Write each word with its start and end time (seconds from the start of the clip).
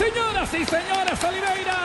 Señoras 0.00 0.48
y 0.54 0.64
señores, 0.64 1.22
Oliveira 1.24 1.76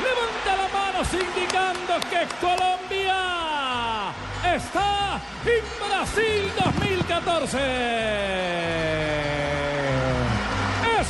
levanta 0.00 0.56
la 0.56 0.68
mano 0.72 1.00
indicando 1.12 2.00
que 2.08 2.26
Colombia 2.40 3.18
está 4.56 5.20
en 5.44 5.64
Brasil 5.86 6.50
2014 6.64 7.58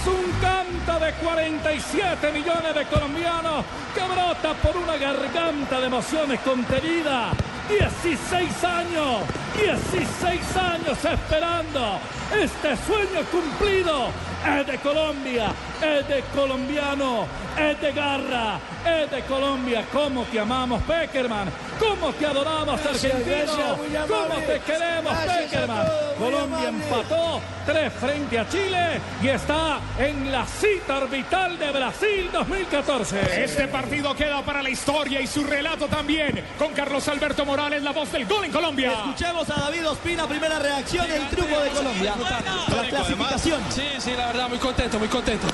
un 0.04 0.32
canto 0.40 0.98
de 0.98 1.12
47 1.12 2.32
millones 2.32 2.74
de 2.74 2.84
colombianos 2.86 3.64
que 3.94 4.00
brota 4.00 4.54
por 4.54 4.76
una 4.76 4.96
garganta 4.96 5.78
de 5.78 5.86
emociones 5.86 6.40
contenida. 6.40 7.30
16 7.68 8.64
años, 8.64 9.20
16 9.56 10.56
años 10.56 10.98
esperando 11.04 11.98
este 12.32 12.76
sueño 12.76 13.24
cumplido. 13.30 14.08
Es 14.44 14.66
de 14.66 14.78
Colombia, 14.78 15.52
es 15.80 16.08
de 16.08 16.20
colombiano, 16.34 17.26
es 17.56 17.80
de 17.80 17.92
garra, 17.92 18.58
es 18.84 19.08
de 19.08 19.22
Colombia. 19.22 19.84
¿Cómo 19.92 20.24
te 20.24 20.40
amamos, 20.40 20.82
Peckerman? 20.82 21.48
¿Cómo 21.78 22.12
te 22.12 22.26
adoramos, 22.26 22.84
argentino? 22.84 23.78
¿Cómo 24.08 24.34
te 24.40 24.60
queremos, 24.60 25.14
Peckerman? 25.18 25.86
Colombia 26.18 26.68
empató 26.68 27.31
tres 27.64 27.92
frente 27.92 28.38
a 28.38 28.48
Chile 28.48 29.00
y 29.22 29.28
está 29.28 29.78
en 29.98 30.30
la 30.32 30.44
cita 30.46 30.98
orbital 30.98 31.58
de 31.58 31.70
Brasil 31.70 32.30
2014. 32.32 33.44
Este 33.44 33.68
partido 33.68 34.14
queda 34.14 34.42
para 34.42 34.62
la 34.62 34.70
historia 34.70 35.20
y 35.20 35.26
su 35.26 35.44
relato 35.44 35.86
también 35.86 36.44
con 36.58 36.72
Carlos 36.72 37.06
Alberto 37.08 37.44
Morales, 37.44 37.82
la 37.82 37.92
voz 37.92 38.10
del 38.12 38.26
gol 38.26 38.44
en 38.44 38.52
Colombia. 38.52 38.92
Escuchemos 38.92 39.48
a 39.50 39.60
David 39.60 39.88
Ospina, 39.88 40.26
primera 40.26 40.58
reacción 40.58 41.08
del 41.08 41.28
triunfo 41.28 41.60
de 41.60 41.70
Colombia. 41.70 42.14
La 42.74 42.88
clasificación. 42.88 43.60
Sí, 43.70 43.86
sí, 43.98 44.12
la 44.16 44.26
verdad, 44.26 44.48
muy 44.48 44.58
contento, 44.58 44.98
muy 44.98 45.08
contento. 45.08 45.46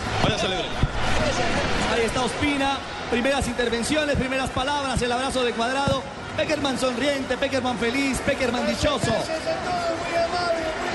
Ahí 1.92 2.02
está 2.04 2.22
Ospina, 2.22 2.78
primeras 3.10 3.46
intervenciones, 3.48 4.16
primeras 4.16 4.50
palabras, 4.50 5.00
el 5.02 5.12
abrazo 5.12 5.44
de 5.44 5.52
cuadrado. 5.52 6.02
Peckerman 6.36 6.78
sonriente, 6.78 7.36
Peckerman 7.36 7.76
feliz, 7.78 8.20
Peckerman 8.24 8.66
dichoso. 8.68 9.12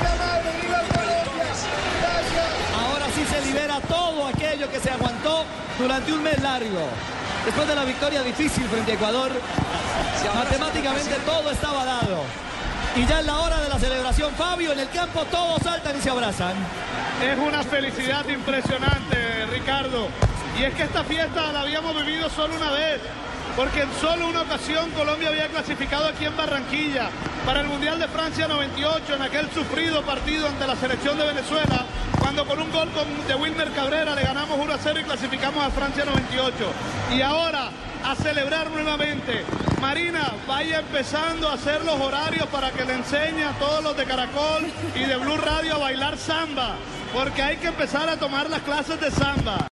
Ahora 0.05 0.32
durante 5.77 6.13
un 6.13 6.23
mes 6.23 6.41
largo. 6.41 6.87
Después 7.45 7.67
de 7.67 7.75
la 7.75 7.83
victoria 7.83 8.23
difícil 8.23 8.65
frente 8.67 8.91
a 8.91 8.95
Ecuador, 8.95 9.31
matemáticamente 10.35 11.15
todo 11.25 11.51
estaba 11.51 11.85
dado. 11.85 12.23
Y 12.95 13.05
ya 13.05 13.19
es 13.19 13.25
la 13.25 13.39
hora 13.39 13.59
de 13.59 13.69
la 13.69 13.79
celebración, 13.79 14.33
Fabio, 14.35 14.71
en 14.71 14.79
el 14.79 14.89
campo 14.89 15.25
todos 15.31 15.61
saltan 15.63 15.97
y 15.97 16.01
se 16.01 16.09
abrazan. 16.09 16.53
Es 17.21 17.37
una 17.39 17.63
felicidad 17.63 18.27
impresionante, 18.27 19.45
Ricardo. 19.51 20.07
Y 20.59 20.63
es 20.63 20.75
que 20.75 20.83
esta 20.83 21.03
fiesta 21.03 21.51
la 21.51 21.61
habíamos 21.61 21.95
vivido 21.95 22.29
solo 22.29 22.55
una 22.55 22.71
vez, 22.71 22.99
porque 23.55 23.81
en 23.81 23.93
solo 24.01 24.27
una 24.27 24.41
ocasión 24.41 24.89
Colombia 24.91 25.29
había 25.29 25.47
clasificado 25.47 26.07
aquí 26.07 26.25
en 26.25 26.35
Barranquilla 26.35 27.09
para 27.45 27.61
el 27.61 27.67
Mundial 27.67 27.99
de 27.99 28.07
Francia 28.07 28.47
98, 28.47 29.15
en 29.15 29.21
aquel 29.21 29.51
sufrido 29.51 30.01
partido 30.03 30.47
ante 30.47 30.65
la 30.65 30.75
selección 30.75 31.17
de 31.17 31.25
Venezuela, 31.25 31.85
cuando 32.19 32.45
con 32.45 32.61
un 32.61 32.71
gol 32.71 32.89
de 33.27 33.35
Wilmer 33.35 33.71
Cabrera 33.71 34.15
le 34.15 34.23
ganamos 34.23 34.57
1 34.59 34.73
a 34.73 34.77
0 34.77 34.99
y 34.99 35.03
clasificamos 35.03 35.63
a 35.63 35.69
Francia 35.69 36.05
98. 36.05 36.53
Y 37.15 37.21
ahora 37.21 37.69
a 38.03 38.15
celebrar 38.15 38.69
nuevamente. 38.69 39.43
Marina, 39.81 40.33
vaya 40.47 40.79
empezando 40.79 41.49
a 41.49 41.53
hacer 41.53 41.83
los 41.83 41.99
horarios 41.99 42.47
para 42.47 42.71
que 42.71 42.85
le 42.85 42.93
enseñe 42.93 43.43
a 43.43 43.51
todos 43.59 43.83
los 43.83 43.97
de 43.97 44.05
Caracol 44.05 44.65
y 44.95 45.03
de 45.03 45.15
Blue 45.17 45.37
Radio 45.37 45.75
a 45.75 45.77
bailar 45.79 46.17
samba, 46.17 46.75
porque 47.13 47.41
hay 47.41 47.57
que 47.57 47.67
empezar 47.67 48.09
a 48.09 48.17
tomar 48.17 48.49
las 48.49 48.61
clases 48.61 48.99
de 48.99 49.11
samba. 49.11 49.57